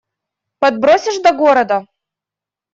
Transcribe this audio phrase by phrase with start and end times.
[0.59, 1.77] Подбросишь до города?